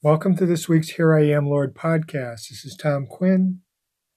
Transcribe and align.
Welcome 0.00 0.36
to 0.36 0.46
this 0.46 0.68
week's 0.68 0.90
Here 0.90 1.12
I 1.12 1.24
Am 1.24 1.48
Lord 1.48 1.74
podcast. 1.74 2.50
This 2.50 2.64
is 2.64 2.76
Tom 2.76 3.08
Quinn, 3.08 3.62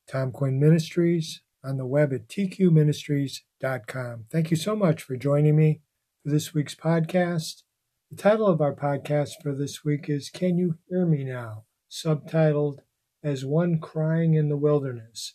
Tom 0.08 0.32
Quinn 0.32 0.59
Ministries, 0.59 1.42
on 1.64 1.77
the 1.77 1.88
web 1.88 2.14
at 2.14 2.27
tqministries.com. 2.27 4.25
Thank 4.32 4.52
you 4.52 4.58
so 4.58 4.75
much 4.75 5.02
for 5.02 5.16
joining 5.16 5.56
me 5.56 5.82
for 6.24 6.30
this 6.30 6.54
week's 6.54 6.75
podcast. 6.75 7.64
The 8.12 8.16
title 8.16 8.46
of 8.46 8.62
our 8.62 8.75
podcast 8.75 9.41
for 9.41 9.55
this 9.55 9.84
week 9.84 10.07
is 10.07 10.30
Can 10.30 10.55
You 10.59 10.75
Hear 10.88 11.07
Me 11.07 11.23
Now? 11.23 11.64
subtitled 11.89 12.82
As 13.23 13.43
One 13.43 13.79
Crying 13.79 14.36
in 14.36 14.50
the 14.50 14.57
Wilderness. 14.57 15.34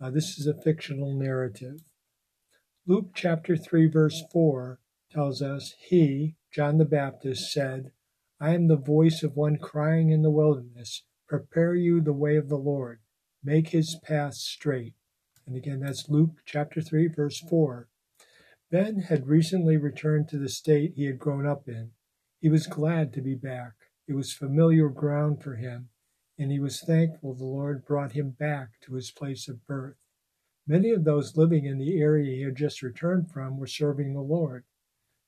Uh, 0.00 0.10
this 0.10 0.36
is 0.36 0.48
a 0.48 0.60
fictional 0.60 1.14
narrative. 1.14 1.84
Luke 2.84 3.10
chapter 3.14 3.56
3, 3.56 3.86
verse 3.86 4.24
4 4.32 4.80
tells 5.12 5.40
us, 5.40 5.72
He, 5.78 6.34
John 6.52 6.78
the 6.78 6.84
Baptist, 6.84 7.52
said, 7.52 7.92
I 8.44 8.52
am 8.52 8.66
the 8.66 8.76
voice 8.76 9.22
of 9.22 9.36
one 9.36 9.56
crying 9.56 10.10
in 10.10 10.20
the 10.20 10.30
wilderness, 10.30 11.04
Prepare 11.26 11.76
you 11.76 12.02
the 12.02 12.12
way 12.12 12.36
of 12.36 12.50
the 12.50 12.58
Lord, 12.58 13.00
make 13.42 13.70
his 13.70 13.98
path 14.04 14.34
straight. 14.34 14.92
And 15.46 15.56
again, 15.56 15.80
that's 15.80 16.10
Luke 16.10 16.42
chapter 16.44 16.82
3, 16.82 17.06
verse 17.06 17.40
4. 17.40 17.88
Ben 18.70 18.98
had 19.08 19.28
recently 19.28 19.78
returned 19.78 20.28
to 20.28 20.36
the 20.36 20.50
state 20.50 20.92
he 20.94 21.06
had 21.06 21.18
grown 21.18 21.46
up 21.46 21.66
in. 21.68 21.92
He 22.38 22.50
was 22.50 22.66
glad 22.66 23.14
to 23.14 23.22
be 23.22 23.34
back. 23.34 23.72
It 24.06 24.12
was 24.12 24.34
familiar 24.34 24.90
ground 24.90 25.42
for 25.42 25.54
him, 25.54 25.88
and 26.38 26.52
he 26.52 26.58
was 26.60 26.82
thankful 26.82 27.32
the 27.32 27.44
Lord 27.44 27.86
brought 27.86 28.12
him 28.12 28.32
back 28.32 28.78
to 28.82 28.92
his 28.92 29.10
place 29.10 29.48
of 29.48 29.66
birth. 29.66 29.96
Many 30.66 30.90
of 30.90 31.04
those 31.04 31.38
living 31.38 31.64
in 31.64 31.78
the 31.78 31.98
area 31.98 32.36
he 32.36 32.42
had 32.42 32.56
just 32.56 32.82
returned 32.82 33.30
from 33.30 33.56
were 33.56 33.66
serving 33.66 34.12
the 34.12 34.20
Lord. 34.20 34.64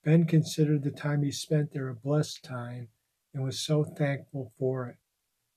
Ben 0.05 0.27
considered 0.27 0.83
the 0.83 0.91
time 0.91 1.23
he 1.23 1.33
spent 1.33 1.73
there 1.73 1.89
a 1.89 1.95
blessed 1.95 2.45
time 2.45 2.91
and 3.37 3.45
was 3.45 3.59
so 3.59 3.85
thankful 3.85 4.51
for 4.59 4.87
it. 4.87 4.97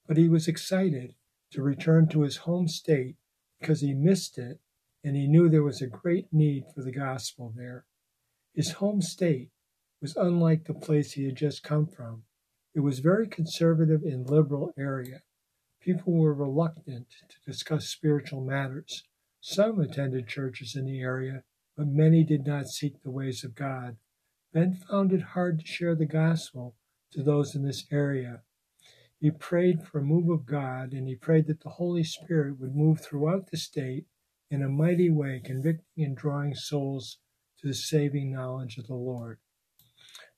But 0.06 0.18
he 0.18 0.28
was 0.28 0.50
excited 0.50 1.16
to 1.52 1.62
return 1.62 2.10
to 2.10 2.24
his 2.24 2.38
home 2.38 2.68
state 2.68 3.16
because 3.58 3.80
he 3.80 3.94
missed 3.94 4.38
it 4.38 4.60
and 5.02 5.16
he 5.16 5.28
knew 5.28 5.48
there 5.48 5.64
was 5.64 5.82
a 5.82 5.88
great 5.88 6.28
need 6.34 6.66
for 6.76 6.84
the 6.84 6.92
gospel 6.92 7.54
there. 7.56 7.86
His 8.54 8.74
home 8.74 9.02
state 9.02 9.52
was 10.02 10.18
unlike 10.18 10.66
the 10.66 10.74
place 10.74 11.14
he 11.14 11.24
had 11.24 11.38
just 11.38 11.64
come 11.64 11.88
from. 11.88 12.24
It 12.76 12.82
was 12.82 13.00
very 13.00 13.30
conservative 13.30 14.04
and 14.04 14.30
liberal 14.30 14.74
area. 14.78 15.22
People 15.80 16.12
were 16.12 16.34
reluctant 16.34 17.08
to 17.30 17.50
discuss 17.50 17.88
spiritual 17.88 18.42
matters. 18.42 19.06
Some 19.40 19.80
attended 19.80 20.28
churches 20.28 20.76
in 20.76 20.84
the 20.84 21.00
area, 21.00 21.44
but 21.78 21.88
many 21.88 22.26
did 22.26 22.46
not 22.46 22.68
seek 22.68 23.02
the 23.02 23.10
ways 23.10 23.46
of 23.46 23.56
God. 23.56 23.96
Ben 24.52 24.74
found 24.74 25.14
it 25.14 25.22
hard 25.22 25.60
to 25.60 25.66
share 25.66 25.96
the 25.96 26.06
gospel 26.06 26.76
to 27.12 27.24
those 27.24 27.56
in 27.56 27.64
this 27.64 27.86
area. 27.92 28.42
He 29.20 29.32
prayed 29.32 29.84
for 29.84 30.00
a 30.00 30.04
move 30.04 30.30
of 30.30 30.46
God 30.46 30.94
and 30.94 31.08
he 31.08 31.16
prayed 31.16 31.48
that 31.48 31.62
the 31.62 31.72
Holy 31.72 32.04
Spirit 32.04 32.60
would 32.60 32.76
move 32.76 33.02
throughout 33.02 33.52
the 33.52 33.58
state 33.58 34.06
in 34.50 34.64
a 34.64 34.70
mighty 34.70 35.10
way, 35.10 35.42
convicting 35.44 36.06
and 36.06 36.16
drawing 36.16 36.56
souls 36.56 37.18
to 37.60 37.68
the 37.68 37.74
saving 37.74 38.32
knowledge 38.32 38.78
of 38.78 38.88
the 38.88 38.96
Lord. 38.96 39.40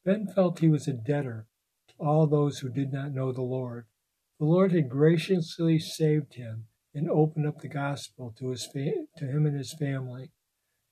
Ben 0.04 0.28
felt 0.28 0.60
he 0.60 0.70
was 0.70 0.88
a 0.88 0.94
debtor 0.94 1.48
to 1.90 1.94
all 2.00 2.26
those 2.26 2.60
who 2.60 2.70
did 2.70 2.92
not 2.92 3.14
know 3.14 3.32
the 3.32 3.42
Lord. 3.42 3.86
The 4.40 4.46
Lord 4.46 4.72
had 4.72 4.90
graciously 4.90 5.78
saved 5.78 6.34
him 6.34 6.66
and 6.94 7.10
opened 7.10 7.46
up 7.46 7.62
the 7.62 7.68
gospel 7.68 8.34
to, 8.40 8.50
his 8.50 8.66
fa- 8.66 9.06
to 9.18 9.26
him 9.26 9.46
and 9.46 9.56
his 9.56 9.74
family. 9.74 10.32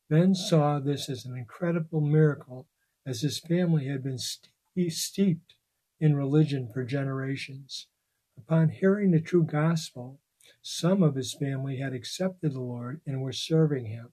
Ben 0.10 0.36
saw 0.36 0.80
this 0.80 1.10
as 1.10 1.26
an 1.26 1.36
incredible 1.36 2.02
miracle, 2.02 2.68
as 3.06 3.22
his 3.22 3.40
family 3.40 3.88
had 3.88 4.04
been 4.04 4.20
steeped 4.20 5.56
in 6.00 6.16
religion 6.16 6.70
for 6.72 6.84
generations. 6.84 7.88
Upon 8.38 8.70
hearing 8.70 9.12
the 9.12 9.20
true 9.20 9.44
gospel, 9.44 10.20
some 10.62 11.04
of 11.04 11.16
his 11.16 11.34
family 11.34 11.78
had 11.78 11.94
accepted 11.94 12.54
the 12.54 12.62
Lord 12.62 13.02
and 13.06 13.22
were 13.22 13.34
serving 13.34 13.86
him. 13.86 14.10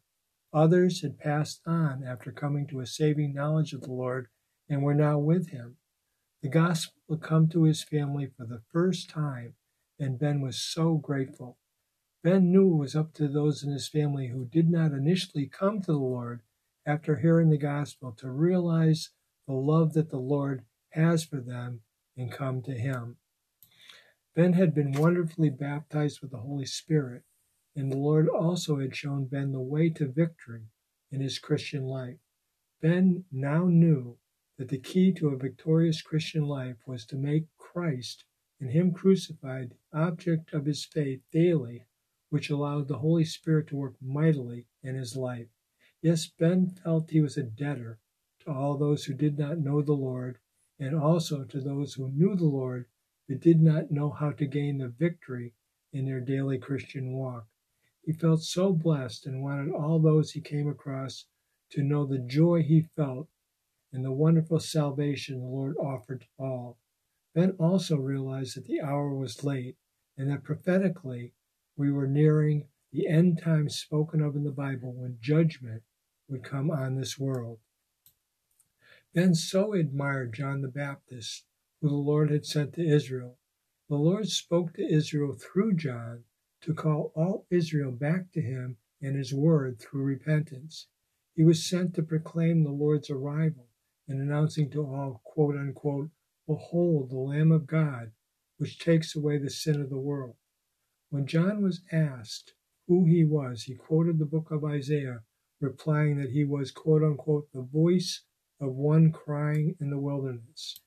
Others 0.52 1.02
had 1.02 1.18
passed 1.18 1.60
on 1.66 2.02
after 2.04 2.32
coming 2.32 2.66
to 2.68 2.80
a 2.80 2.86
saving 2.86 3.34
knowledge 3.34 3.72
of 3.72 3.82
the 3.82 3.92
Lord 3.92 4.28
and 4.68 4.82
were 4.82 4.94
now 4.94 5.18
with 5.18 5.50
him. 5.50 5.76
The 6.42 6.48
gospel 6.48 6.94
had 7.10 7.22
come 7.22 7.48
to 7.48 7.64
his 7.64 7.82
family 7.82 8.26
for 8.26 8.46
the 8.46 8.62
first 8.72 9.10
time, 9.10 9.54
and 9.98 10.18
Ben 10.18 10.40
was 10.40 10.60
so 10.60 10.94
grateful. 10.94 11.58
Ben 12.22 12.50
knew 12.50 12.72
it 12.72 12.76
was 12.76 12.96
up 12.96 13.12
to 13.14 13.28
those 13.28 13.62
in 13.62 13.70
his 13.70 13.88
family 13.88 14.28
who 14.28 14.44
did 14.44 14.68
not 14.68 14.92
initially 14.92 15.46
come 15.46 15.80
to 15.80 15.92
the 15.92 15.98
Lord 15.98 16.42
after 16.84 17.16
hearing 17.16 17.50
the 17.50 17.58
gospel 17.58 18.12
to 18.12 18.30
realize 18.30 19.10
the 19.46 19.54
love 19.54 19.92
that 19.92 20.10
the 20.10 20.18
Lord 20.18 20.64
has 20.96 21.24
for 21.24 21.40
them 21.40 21.82
and 22.16 22.32
come 22.32 22.62
to 22.62 22.72
him. 22.72 23.16
Ben 24.34 24.54
had 24.54 24.74
been 24.74 24.92
wonderfully 24.92 25.50
baptized 25.50 26.20
with 26.20 26.30
the 26.30 26.38
Holy 26.38 26.66
Spirit, 26.66 27.22
and 27.74 27.92
the 27.92 27.96
Lord 27.96 28.28
also 28.28 28.78
had 28.78 28.96
shown 28.96 29.26
Ben 29.26 29.52
the 29.52 29.60
way 29.60 29.90
to 29.90 30.06
victory 30.06 30.70
in 31.10 31.20
his 31.20 31.38
Christian 31.38 31.84
life. 31.84 32.18
Ben 32.80 33.24
now 33.30 33.66
knew 33.66 34.18
that 34.58 34.68
the 34.68 34.78
key 34.78 35.12
to 35.12 35.28
a 35.28 35.36
victorious 35.36 36.02
Christian 36.02 36.44
life 36.44 36.76
was 36.86 37.04
to 37.06 37.16
make 37.16 37.44
Christ 37.58 38.24
and 38.60 38.70
Him 38.70 38.92
crucified 38.92 39.70
the 39.70 39.98
object 39.98 40.54
of 40.54 40.64
his 40.64 40.84
faith 40.84 41.20
daily, 41.30 41.84
which 42.30 42.48
allowed 42.48 42.88
the 42.88 42.98
Holy 42.98 43.24
Spirit 43.24 43.66
to 43.68 43.76
work 43.76 43.96
mightily 44.00 44.66
in 44.82 44.94
his 44.94 45.14
life. 45.16 45.48
Yes, 46.00 46.26
Ben 46.26 46.70
felt 46.70 47.10
he 47.10 47.20
was 47.20 47.36
a 47.36 47.42
debtor 47.42 47.98
to 48.40 48.50
all 48.50 48.76
those 48.76 49.04
who 49.04 49.14
did 49.14 49.38
not 49.38 49.58
know 49.58 49.82
the 49.82 49.92
Lord 49.92 50.38
and 50.78 50.94
also 50.94 51.44
to 51.44 51.60
those 51.60 51.94
who 51.94 52.10
knew 52.10 52.36
the 52.36 52.44
Lord 52.44 52.86
but 53.28 53.40
did 53.40 53.60
not 53.60 53.90
know 53.90 54.10
how 54.10 54.30
to 54.32 54.46
gain 54.46 54.78
the 54.78 54.88
victory 54.88 55.54
in 55.92 56.04
their 56.04 56.20
daily 56.20 56.58
Christian 56.58 57.12
walk. 57.12 57.46
He 58.02 58.12
felt 58.12 58.42
so 58.42 58.72
blessed 58.72 59.26
and 59.26 59.42
wanted 59.42 59.72
all 59.72 59.98
those 59.98 60.32
he 60.32 60.40
came 60.40 60.68
across 60.68 61.26
to 61.70 61.82
know 61.82 62.06
the 62.06 62.18
joy 62.18 62.62
he 62.62 62.88
felt 62.94 63.28
and 63.92 64.04
the 64.04 64.12
wonderful 64.12 64.60
salvation 64.60 65.40
the 65.40 65.46
Lord 65.46 65.76
offered 65.76 66.20
to 66.20 66.26
all. 66.38 66.78
Ben 67.34 67.56
also 67.58 67.96
realized 67.96 68.56
that 68.56 68.66
the 68.66 68.80
hour 68.80 69.12
was 69.12 69.44
late 69.44 69.76
and 70.16 70.30
that 70.30 70.44
prophetically 70.44 71.34
we 71.76 71.90
were 71.90 72.06
nearing 72.06 72.68
the 72.92 73.08
end 73.08 73.40
times 73.42 73.76
spoken 73.76 74.20
of 74.20 74.36
in 74.36 74.44
the 74.44 74.50
Bible 74.50 74.92
when 74.92 75.18
judgment 75.20 75.82
would 76.28 76.44
come 76.44 76.70
on 76.70 76.96
this 76.96 77.18
world. 77.18 77.58
Ben 79.16 79.34
so 79.34 79.72
admired 79.72 80.34
John 80.34 80.60
the 80.60 80.68
Baptist, 80.68 81.46
who 81.80 81.88
the 81.88 81.94
Lord 81.94 82.30
had 82.30 82.44
sent 82.44 82.74
to 82.74 82.86
Israel. 82.86 83.38
The 83.88 83.96
Lord 83.96 84.28
spoke 84.28 84.74
to 84.74 84.86
Israel 84.86 85.32
through 85.32 85.76
John 85.76 86.24
to 86.60 86.74
call 86.74 87.12
all 87.16 87.46
Israel 87.48 87.92
back 87.92 88.30
to 88.32 88.42
him 88.42 88.76
and 89.00 89.16
his 89.16 89.32
word 89.32 89.80
through 89.80 90.02
repentance. 90.02 90.88
He 91.34 91.44
was 91.44 91.64
sent 91.64 91.94
to 91.94 92.02
proclaim 92.02 92.62
the 92.62 92.72
Lord's 92.72 93.08
arrival 93.08 93.70
and 94.06 94.20
announcing 94.20 94.68
to 94.72 94.84
all, 94.84 95.22
quote 95.24 95.56
unquote, 95.56 96.10
Behold 96.46 97.08
the 97.08 97.16
Lamb 97.16 97.52
of 97.52 97.66
God, 97.66 98.12
which 98.58 98.78
takes 98.78 99.16
away 99.16 99.38
the 99.38 99.48
sin 99.48 99.80
of 99.80 99.88
the 99.88 99.96
world. 99.96 100.36
When 101.08 101.26
John 101.26 101.62
was 101.62 101.80
asked 101.90 102.52
who 102.86 103.06
he 103.06 103.24
was, 103.24 103.62
he 103.62 103.76
quoted 103.76 104.18
the 104.18 104.26
book 104.26 104.50
of 104.50 104.62
Isaiah, 104.62 105.22
replying 105.58 106.18
that 106.18 106.32
he 106.32 106.44
was, 106.44 106.70
quote 106.70 107.02
unquote, 107.02 107.50
the 107.54 107.62
voice 107.62 108.22
of 108.60 108.72
one 108.74 109.12
crying 109.12 109.76
in 109.80 109.90
the 109.90 109.98
wilderness. 109.98 110.80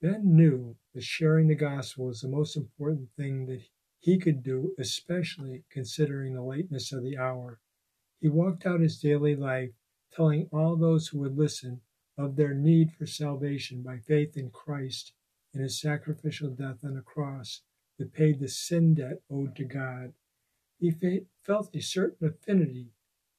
Ben 0.00 0.36
knew 0.36 0.76
that 0.94 1.02
sharing 1.02 1.48
the 1.48 1.54
gospel 1.54 2.06
was 2.06 2.20
the 2.20 2.28
most 2.28 2.56
important 2.56 3.08
thing 3.16 3.46
that 3.46 3.62
he 3.98 4.18
could 4.18 4.42
do, 4.42 4.74
especially 4.78 5.64
considering 5.70 6.34
the 6.34 6.42
lateness 6.42 6.92
of 6.92 7.02
the 7.02 7.18
hour. 7.18 7.60
He 8.20 8.28
walked 8.28 8.66
out 8.66 8.80
his 8.80 9.00
daily 9.00 9.34
life 9.34 9.70
telling 10.12 10.48
all 10.52 10.76
those 10.76 11.08
who 11.08 11.18
would 11.18 11.36
listen 11.36 11.80
of 12.16 12.36
their 12.36 12.54
need 12.54 12.92
for 12.92 13.06
salvation 13.06 13.82
by 13.82 13.98
faith 13.98 14.36
in 14.36 14.50
Christ 14.50 15.12
and 15.52 15.62
his 15.62 15.80
sacrificial 15.80 16.50
death 16.50 16.84
on 16.84 16.94
the 16.94 17.00
cross 17.00 17.62
that 17.98 18.12
paid 18.12 18.38
the 18.38 18.48
sin 18.48 18.94
debt 18.94 19.22
owed 19.30 19.56
to 19.56 19.64
God. 19.64 20.12
He 20.78 20.92
felt 21.42 21.74
a 21.74 21.80
certain 21.80 22.28
affinity 22.28 22.92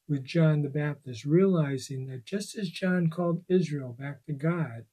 with 0.09 0.25
John 0.25 0.63
the 0.63 0.69
Baptist, 0.69 1.23
realizing 1.23 2.07
that 2.07 2.25
just 2.25 2.57
as 2.57 2.69
John 2.69 3.09
called 3.09 3.45
Israel 3.47 3.95
back 3.97 4.25
to 4.25 4.33
God, 4.33 4.85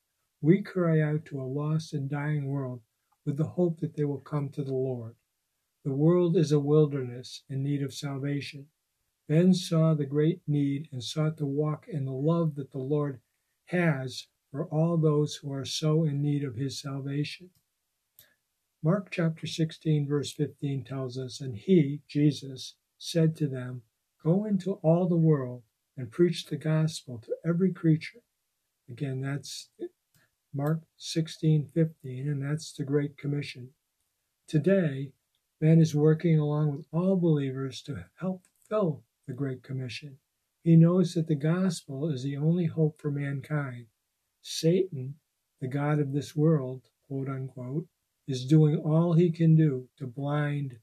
we 0.43 0.63
cry 0.63 1.01
out 1.01 1.25
to 1.25 1.41
a 1.41 1.43
lost 1.43 1.95
and 1.95 2.09
dying 2.09 2.47
world 2.47 2.83
with 3.25 3.39
the 3.39 3.49
hope 3.49 3.81
that 3.81 3.97
they 3.97 4.05
will 4.05 4.21
come 4.21 4.51
to 4.51 4.63
the 4.63 4.75
Lord. 4.75 5.17
The 5.85 5.95
world 5.95 6.37
is 6.37 6.53
a 6.53 6.61
wilderness 6.61 7.43
in 7.49 7.63
need 7.63 7.83
of 7.83 7.95
salvation. 7.95 8.69
Ben 9.27 9.55
saw 9.55 9.95
the 9.95 10.05
great 10.05 10.43
need 10.47 10.89
and 10.93 11.03
sought 11.03 11.39
to 11.39 11.47
walk 11.47 11.87
in 11.89 12.05
the 12.05 12.13
love 12.13 12.55
that 12.57 12.71
the 12.71 12.79
Lord 12.79 13.21
has 13.67 14.29
for 14.51 14.67
all 14.67 14.97
those 14.97 15.37
who 15.37 15.53
are 15.53 15.65
so 15.65 16.05
in 16.05 16.23
need 16.23 16.45
of 16.45 16.57
his 16.57 16.81
salvation. 16.81 17.51
Mark 18.83 19.11
chapter 19.11 19.47
16, 19.47 20.07
verse 20.07 20.33
15 20.33 20.85
tells 20.85 21.19
us, 21.19 21.41
And 21.41 21.57
he, 21.57 22.03
Jesus, 22.07 22.77
said 22.99 23.35
to 23.37 23.49
them, 23.49 23.83
Go 24.27 24.45
into 24.45 24.73
all 24.83 25.07
the 25.07 25.17
world 25.17 25.63
and 25.97 26.11
preach 26.11 26.47
the 26.47 26.57
gospel 26.57 27.19
to 27.19 27.37
every 27.45 27.73
creature. 27.73 28.25
Again, 28.89 29.21
that's 29.21 29.71
Mark 30.53 30.83
16:15, 30.99 32.29
and 32.29 32.43
that's 32.43 32.73
the 32.73 32.83
Great 32.83 33.17
Commission. 33.17 33.73
Today, 34.49 35.13
Ben 35.61 35.81
is 35.81 35.95
working 35.95 36.41
along 36.41 36.77
with 36.77 36.89
all 36.91 37.15
believers 37.15 37.81
to 37.83 38.11
help 38.17 38.43
fulfill 38.43 39.05
the 39.29 39.33
Great 39.33 39.63
Commission. 39.63 40.19
He 40.65 40.75
knows 40.75 41.15
that 41.15 41.29
the 41.29 41.37
gospel 41.37 42.11
is 42.11 42.25
the 42.25 42.37
only 42.37 42.67
hope 42.67 42.99
for 42.99 43.13
mankind. 43.13 43.87
Satan, 44.43 45.21
the 45.61 45.69
God 45.69 46.01
of 46.01 46.11
this 46.11 46.35
world, 46.35 46.91
quote 47.07 47.29
unquote, 47.29 47.87
is 48.27 48.45
doing 48.45 48.77
all 48.77 49.13
he 49.13 49.31
can 49.31 49.55
do 49.55 49.89
to 49.99 50.09
blind 50.09 50.81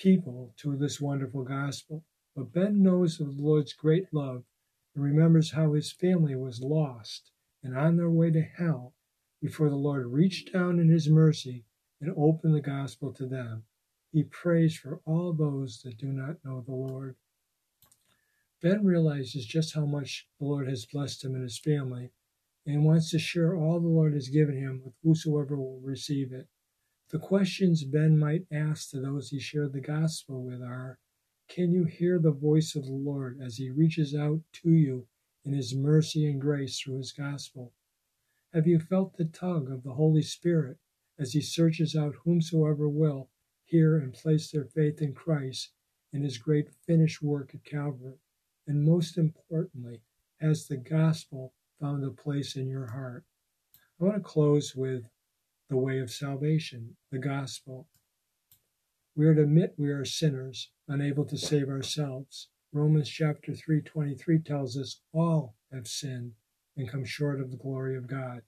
people 0.00 0.54
to 0.56 0.76
this 0.76 1.00
wonderful 1.00 1.44
gospel. 1.44 2.02
But 2.34 2.52
Ben 2.52 2.82
knows 2.82 3.20
of 3.20 3.36
the 3.36 3.42
Lord's 3.42 3.74
great 3.74 4.06
love 4.12 4.44
and 4.94 5.04
remembers 5.04 5.52
how 5.52 5.74
his 5.74 5.92
family 5.92 6.34
was 6.34 6.62
lost 6.62 7.32
and 7.62 7.76
on 7.76 7.96
their 7.96 8.10
way 8.10 8.30
to 8.30 8.40
hell 8.40 8.94
before 9.42 9.68
the 9.68 9.76
Lord 9.76 10.06
reached 10.06 10.52
down 10.52 10.78
in 10.78 10.88
his 10.88 11.08
mercy 11.08 11.64
and 12.00 12.14
opened 12.16 12.54
the 12.54 12.60
gospel 12.60 13.12
to 13.12 13.26
them. 13.26 13.64
He 14.12 14.22
prays 14.22 14.74
for 14.74 15.00
all 15.04 15.32
those 15.32 15.82
that 15.82 15.98
do 15.98 16.08
not 16.12 16.44
know 16.44 16.62
the 16.62 16.74
Lord. 16.74 17.16
Ben 18.62 18.84
realizes 18.84 19.46
just 19.46 19.74
how 19.74 19.84
much 19.84 20.26
the 20.38 20.46
Lord 20.46 20.68
has 20.68 20.86
blessed 20.86 21.24
him 21.24 21.34
and 21.34 21.42
his 21.42 21.58
family 21.58 22.10
and 22.66 22.84
wants 22.84 23.10
to 23.10 23.18
share 23.18 23.54
all 23.54 23.80
the 23.80 23.88
Lord 23.88 24.14
has 24.14 24.28
given 24.28 24.56
him 24.56 24.82
with 24.84 24.94
whosoever 25.02 25.56
will 25.56 25.80
receive 25.80 26.32
it. 26.32 26.48
The 27.10 27.18
questions 27.18 27.82
Ben 27.82 28.16
might 28.16 28.46
ask 28.52 28.90
to 28.90 29.00
those 29.00 29.30
he 29.30 29.40
shared 29.40 29.72
the 29.72 29.80
gospel 29.80 30.44
with 30.44 30.62
are 30.62 31.00
Can 31.48 31.72
you 31.72 31.82
hear 31.82 32.20
the 32.20 32.30
voice 32.30 32.76
of 32.76 32.84
the 32.84 32.92
Lord 32.92 33.40
as 33.40 33.56
he 33.56 33.68
reaches 33.68 34.14
out 34.14 34.42
to 34.62 34.70
you 34.70 35.08
in 35.44 35.52
his 35.52 35.74
mercy 35.74 36.24
and 36.30 36.40
grace 36.40 36.78
through 36.78 36.98
his 36.98 37.10
gospel? 37.10 37.72
Have 38.54 38.68
you 38.68 38.78
felt 38.78 39.16
the 39.16 39.24
tug 39.24 39.72
of 39.72 39.82
the 39.82 39.94
Holy 39.94 40.22
Spirit 40.22 40.78
as 41.18 41.32
he 41.32 41.40
searches 41.40 41.96
out 41.96 42.14
whomsoever 42.14 42.88
will 42.88 43.28
hear 43.64 43.98
and 43.98 44.14
place 44.14 44.48
their 44.48 44.66
faith 44.66 45.02
in 45.02 45.12
Christ 45.12 45.72
and 46.12 46.22
his 46.22 46.38
great 46.38 46.72
finished 46.86 47.20
work 47.20 47.56
at 47.56 47.64
Calvary? 47.64 48.20
And 48.68 48.84
most 48.84 49.18
importantly, 49.18 50.00
has 50.40 50.68
the 50.68 50.76
gospel 50.76 51.54
found 51.80 52.04
a 52.04 52.10
place 52.12 52.54
in 52.54 52.68
your 52.68 52.86
heart. 52.86 53.24
I 54.00 54.04
want 54.04 54.16
to 54.16 54.22
close 54.22 54.76
with 54.76 55.10
the 55.70 55.78
way 55.78 56.00
of 56.00 56.10
salvation, 56.10 56.96
the 57.12 57.18
gospel. 57.18 57.86
We 59.14 59.24
are 59.26 59.36
to 59.36 59.42
admit 59.42 59.74
we 59.78 59.90
are 59.90 60.04
sinners, 60.04 60.72
unable 60.88 61.24
to 61.26 61.38
save 61.38 61.68
ourselves. 61.68 62.48
Romans 62.72 63.08
chapter 63.08 63.52
3:23 63.52 64.40
tells 64.40 64.76
us 64.76 65.00
all 65.12 65.56
have 65.70 65.86
sinned 65.86 66.34
and 66.76 66.88
come 66.88 67.04
short 67.04 67.40
of 67.40 67.52
the 67.52 67.56
glory 67.56 67.96
of 67.96 68.08
God. 68.08 68.42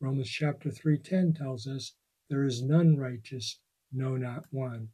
Romans 0.00 0.28
chapter 0.28 0.68
3:10 0.68 1.32
tells 1.32 1.68
us 1.68 1.94
there 2.28 2.44
is 2.44 2.60
none 2.60 2.96
righteous, 2.96 3.60
no 3.92 4.16
not 4.16 4.52
one. 4.52 4.90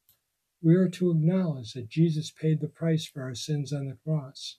We 0.61 0.75
are 0.75 0.91
to 0.91 1.11
acknowledge 1.11 1.73
that 1.73 1.89
Jesus 1.89 2.31
paid 2.31 2.61
the 2.61 2.69
price 2.69 3.07
for 3.07 3.23
our 3.23 3.35
sins 3.35 3.73
on 3.73 3.87
the 3.87 3.97
cross. 3.97 4.59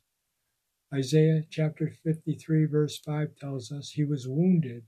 Isaiah 0.92 1.46
chapter 1.48 1.92
53, 1.92 2.66
verse 2.66 2.98
5 2.98 3.36
tells 3.36 3.72
us, 3.72 3.92
He 3.92 4.04
was 4.04 4.28
wounded 4.28 4.88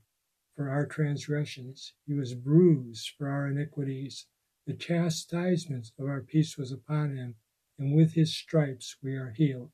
for 0.56 0.70
our 0.70 0.86
transgressions, 0.86 1.94
He 2.06 2.14
was 2.14 2.34
bruised 2.34 3.10
for 3.16 3.28
our 3.28 3.48
iniquities. 3.48 4.26
The 4.66 4.74
chastisement 4.74 5.92
of 5.98 6.06
our 6.06 6.20
peace 6.20 6.56
was 6.56 6.72
upon 6.72 7.16
Him, 7.16 7.34
and 7.78 7.94
with 7.94 8.14
His 8.14 8.34
stripes 8.34 8.96
we 9.02 9.14
are 9.14 9.30
healed. 9.30 9.72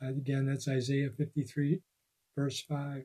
Again, 0.00 0.46
that's 0.46 0.68
Isaiah 0.68 1.10
53, 1.10 1.82
verse 2.36 2.60
5. 2.62 3.04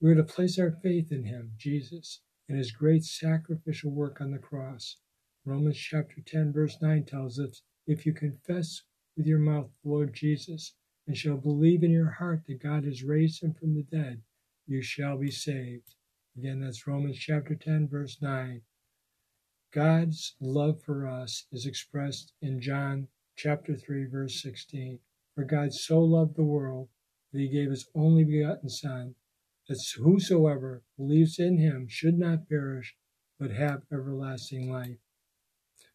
We 0.00 0.10
are 0.10 0.14
to 0.16 0.24
place 0.24 0.58
our 0.58 0.70
faith 0.70 1.12
in 1.12 1.24
Him, 1.24 1.52
Jesus, 1.56 2.20
and 2.48 2.58
His 2.58 2.72
great 2.72 3.04
sacrificial 3.04 3.90
work 3.90 4.20
on 4.20 4.30
the 4.30 4.38
cross. 4.38 4.96
Romans 5.44 5.76
chapter 5.76 6.20
10, 6.20 6.52
verse 6.52 6.78
9 6.80 7.04
tells 7.04 7.38
us, 7.38 7.62
If 7.86 8.06
you 8.06 8.12
confess 8.12 8.82
with 9.16 9.26
your 9.26 9.38
mouth 9.38 9.70
the 9.82 9.90
Lord 9.90 10.14
Jesus, 10.14 10.74
and 11.06 11.16
shall 11.16 11.36
believe 11.36 11.82
in 11.82 11.90
your 11.90 12.10
heart 12.10 12.42
that 12.46 12.62
God 12.62 12.84
has 12.84 13.02
raised 13.02 13.42
him 13.42 13.54
from 13.54 13.74
the 13.74 13.82
dead, 13.82 14.22
you 14.66 14.82
shall 14.82 15.18
be 15.18 15.30
saved. 15.30 15.94
Again, 16.36 16.60
that's 16.60 16.86
Romans 16.86 17.18
chapter 17.18 17.54
10, 17.54 17.88
verse 17.88 18.16
9. 18.22 18.62
God's 19.72 20.34
love 20.40 20.82
for 20.82 21.06
us 21.06 21.46
is 21.52 21.66
expressed 21.66 22.32
in 22.40 22.60
John 22.60 23.08
chapter 23.36 23.76
3, 23.76 24.06
verse 24.06 24.40
16. 24.42 24.98
For 25.34 25.44
God 25.44 25.72
so 25.72 26.00
loved 26.00 26.36
the 26.36 26.44
world 26.44 26.88
that 27.32 27.38
he 27.38 27.48
gave 27.48 27.70
his 27.70 27.88
only 27.94 28.24
begotten 28.24 28.68
Son, 28.68 29.14
that 29.68 29.78
whosoever 29.98 30.82
believes 30.96 31.38
in 31.38 31.58
him 31.58 31.86
should 31.88 32.18
not 32.18 32.48
perish, 32.48 32.96
but 33.38 33.50
have 33.50 33.82
everlasting 33.92 34.70
life. 34.70 34.98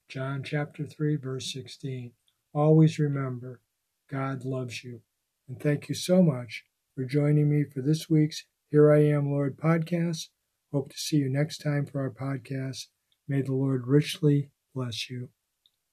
John 0.08 0.44
chapter 0.44 0.86
3, 0.86 1.16
verse 1.16 1.52
16. 1.52 2.14
Always 2.54 3.00
remember, 3.00 3.62
God 4.10 4.46
loves 4.46 4.84
you. 4.84 5.02
And 5.48 5.60
thank 5.60 5.90
you 5.90 5.96
so 5.96 6.22
much 6.22 6.64
for 6.96 7.06
joining 7.06 7.50
me 7.50 7.64
for 7.64 7.82
this 7.82 8.10
week's 8.10 8.46
Here 8.70 8.92
I 8.92 9.02
Am, 9.06 9.32
Lord 9.32 9.56
podcast. 9.56 10.28
Hope 10.74 10.90
to 10.90 10.98
see 10.98 11.16
you 11.16 11.30
next 11.30 11.60
time 11.60 11.86
for 11.86 12.02
our 12.02 12.10
podcast. 12.10 12.88
May 13.26 13.42
the 13.42 13.54
Lord 13.54 13.88
richly 13.88 14.52
bless 14.76 15.10
you. 15.10 15.30